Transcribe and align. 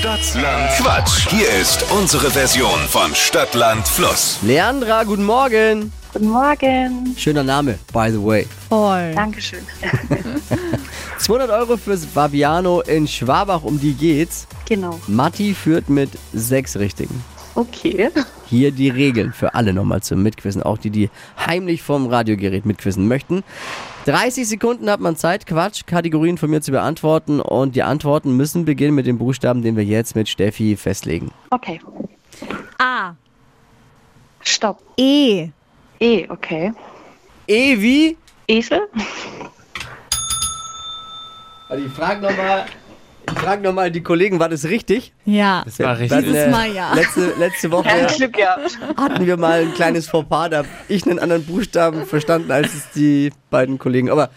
Stadtland 0.00 0.70
Quatsch. 0.78 1.28
Hier 1.28 1.46
ist 1.60 1.84
unsere 1.92 2.30
Version 2.30 2.78
von 2.88 3.14
Stadtland 3.14 3.86
Fluss. 3.86 4.38
Leandra, 4.40 5.04
guten 5.04 5.26
Morgen. 5.26 5.92
Guten 6.14 6.30
Morgen. 6.30 7.14
Schöner 7.18 7.42
Name, 7.42 7.78
by 7.92 8.08
the 8.10 8.16
way. 8.16 8.46
Voll. 8.70 9.12
Dankeschön. 9.14 9.60
200 11.18 11.50
Euro 11.50 11.76
fürs 11.76 12.06
Baviano 12.06 12.80
in 12.80 13.06
Schwabach, 13.06 13.62
um 13.62 13.78
die 13.78 13.92
geht's. 13.92 14.46
Genau. 14.66 14.98
Matti 15.06 15.52
führt 15.52 15.90
mit 15.90 16.08
sechs 16.32 16.78
Richtigen. 16.78 17.22
Okay. 17.54 18.08
Hier 18.46 18.72
die 18.72 18.88
Regeln 18.88 19.34
für 19.34 19.52
alle 19.52 19.74
nochmal 19.74 20.02
zum 20.02 20.22
Mitquissen, 20.22 20.62
auch 20.62 20.78
die, 20.78 20.88
die 20.88 21.10
heimlich 21.44 21.82
vom 21.82 22.06
Radiogerät 22.06 22.64
mitquissen 22.64 23.06
möchten. 23.06 23.44
30 24.06 24.48
Sekunden 24.48 24.88
hat 24.88 25.00
man 25.00 25.16
Zeit, 25.16 25.46
Quatsch, 25.46 25.84
Kategorien 25.86 26.38
von 26.38 26.48
mir 26.48 26.62
zu 26.62 26.70
beantworten 26.70 27.40
und 27.40 27.76
die 27.76 27.82
Antworten 27.82 28.36
müssen 28.36 28.64
beginnen 28.64 28.94
mit 28.94 29.06
dem 29.06 29.18
Buchstaben, 29.18 29.62
den 29.62 29.76
wir 29.76 29.84
jetzt 29.84 30.16
mit 30.16 30.28
Steffi 30.28 30.76
festlegen. 30.76 31.30
Okay. 31.50 31.80
A. 32.78 33.14
Stopp. 34.40 34.82
E. 34.96 35.50
E, 35.98 36.26
okay. 36.30 36.72
E 37.46 37.78
wie? 37.78 38.16
Esel? 38.48 38.88
Also 41.68 41.84
ich 41.84 41.92
frage 41.92 42.22
nochmal, 42.22 42.66
frage 43.36 43.62
nochmal 43.62 43.90
die 43.90 44.02
Kollegen, 44.02 44.38
war 44.38 44.48
das 44.48 44.64
richtig? 44.64 45.12
Ja. 45.24 45.62
Das 45.64 45.78
war 45.78 45.98
richtig. 45.98 46.24
Dieses 46.24 46.50
Mal 46.50 46.72
ja. 46.72 46.94
Letzte, 46.94 47.32
letzte 47.38 47.70
Woche 47.70 47.88
Kein 47.88 48.06
Glück 48.06 48.32
gehabt. 48.34 48.78
hatten 48.96 49.26
wir 49.26 49.36
mal 49.36 49.60
ein 49.60 49.74
kleines 49.74 50.08
Fauxpas, 50.08 50.50
da 50.50 50.58
habe 50.58 50.68
ich 50.88 51.06
einen 51.06 51.18
anderen 51.18 51.44
Buchstaben 51.44 52.04
verstanden 52.06 52.50
als 52.50 52.74
es 52.74 52.90
die 52.94 53.30
beiden 53.50 53.78
Kollegen. 53.78 54.10
Aber 54.10 54.30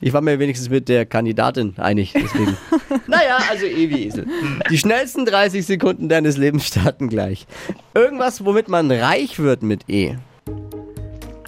ich 0.00 0.12
war 0.12 0.20
mir 0.20 0.38
wenigstens 0.38 0.68
mit 0.68 0.88
der 0.88 1.06
Kandidatin 1.06 1.74
einig, 1.78 2.12
deswegen. 2.12 2.56
naja, 3.06 3.38
also 3.50 3.64
eh 3.64 3.88
wie 3.88 4.06
Esel. 4.06 4.26
Die 4.70 4.78
schnellsten 4.78 5.24
30 5.24 5.64
Sekunden 5.64 6.08
deines 6.08 6.36
Lebens 6.36 6.66
starten 6.66 7.08
gleich. 7.08 7.46
Irgendwas, 7.94 8.44
womit 8.44 8.68
man 8.68 8.90
reich 8.90 9.38
wird 9.38 9.62
mit 9.62 9.88
E. 9.88 10.16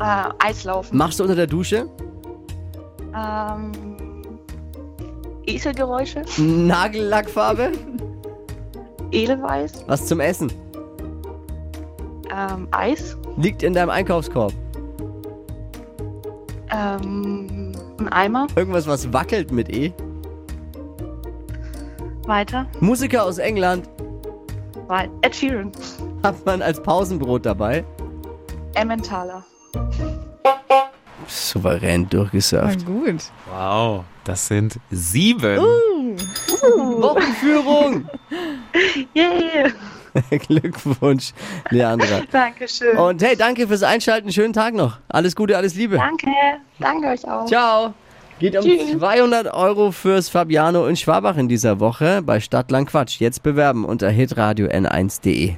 Äh, 0.00 0.24
Eislaufen. 0.38 0.96
Machst 0.96 1.18
du 1.20 1.24
unter 1.24 1.36
der 1.36 1.46
Dusche? 1.46 1.88
Ähm, 3.14 3.72
Eselgeräusche? 5.48 6.22
Nagellackfarbe? 6.38 7.72
Edelweiß? 9.10 9.84
Was 9.86 10.06
zum 10.06 10.20
Essen? 10.20 10.52
Ähm, 12.34 12.68
Eis? 12.70 13.16
Liegt 13.38 13.62
in 13.62 13.72
deinem 13.72 13.90
Einkaufskorb? 13.90 14.52
Ähm, 16.70 17.72
ein 17.98 18.08
Eimer? 18.10 18.46
Irgendwas, 18.56 18.86
was 18.86 19.10
wackelt 19.12 19.50
mit 19.50 19.70
E? 19.74 19.92
Weiter? 22.26 22.66
Musiker 22.80 23.24
aus 23.24 23.38
England 23.38 23.88
Wei 24.86 25.08
Ed 25.22 25.34
Sheeran. 25.34 25.72
hat 26.22 26.44
man 26.46 26.60
als 26.62 26.82
Pausenbrot 26.82 27.44
dabei. 27.46 27.84
Emmentaler. 28.74 29.44
Souverän 31.28 32.08
durchgesurft. 32.08 32.84
gut. 32.84 33.22
Wow, 33.52 34.04
das 34.24 34.48
sind 34.48 34.78
sieben. 34.90 35.58
Wochenführung! 37.00 38.08
Yeah. 39.14 39.70
Glückwunsch, 40.46 41.32
Leandra. 41.70 42.20
Dankeschön. 42.30 42.96
Und 42.96 43.22
hey, 43.22 43.34
danke 43.36 43.66
fürs 43.66 43.82
Einschalten. 43.82 44.30
Schönen 44.30 44.52
Tag 44.52 44.74
noch. 44.74 44.98
Alles 45.08 45.34
Gute, 45.34 45.56
alles 45.56 45.74
Liebe. 45.74 45.96
Danke. 45.96 46.28
Danke 46.78 47.08
euch 47.08 47.26
auch. 47.26 47.46
Ciao. 47.46 47.94
Geht 48.38 48.56
um 48.56 48.64
Tschüss. 48.64 48.98
200 48.98 49.52
Euro 49.52 49.90
fürs 49.90 50.28
Fabiano 50.28 50.86
in 50.86 50.96
Schwabach 50.96 51.36
in 51.36 51.48
dieser 51.48 51.80
Woche 51.80 52.22
bei 52.22 52.38
Stadtland 52.40 52.88
Quatsch. 52.88 53.18
Jetzt 53.18 53.42
bewerben 53.42 53.84
unter 53.84 54.10
hitradio 54.10 54.68
n1.de. 54.68 55.56